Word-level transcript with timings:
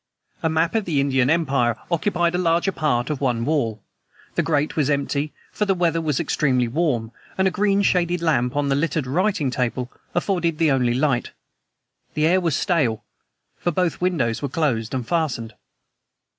A 0.41 0.49
map 0.49 0.73
of 0.73 0.85
the 0.85 0.99
Indian 0.99 1.29
Empire 1.29 1.77
occupied 1.91 2.33
the 2.33 2.39
larger 2.39 2.71
part 2.71 3.11
of 3.11 3.21
one 3.21 3.45
wall. 3.45 3.83
The 4.33 4.41
grate 4.41 4.75
was 4.75 4.89
empty, 4.89 5.31
for 5.51 5.65
the 5.65 5.75
weather 5.75 6.01
was 6.01 6.19
extremely 6.19 6.67
warm, 6.67 7.11
and 7.37 7.47
a 7.47 7.51
green 7.51 7.83
shaded 7.83 8.19
lamp 8.19 8.55
on 8.55 8.69
the 8.69 8.75
littered 8.75 9.05
writing 9.05 9.51
table 9.51 9.91
afforded 10.15 10.57
the 10.57 10.71
only 10.71 10.95
light. 10.95 11.33
The 12.15 12.25
air 12.25 12.41
was 12.41 12.55
stale, 12.55 13.03
for 13.59 13.69
both 13.69 14.01
windows 14.01 14.41
were 14.41 14.49
closed 14.49 14.95
and 14.95 15.07
fastened. 15.07 15.53